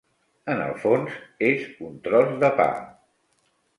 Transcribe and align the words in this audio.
En 0.53 0.61
el 0.67 0.71
fons 0.85 1.19
és 1.49 1.67
un 1.91 2.01
tros 2.09 2.33
de 2.45 2.51
pa. 2.63 2.67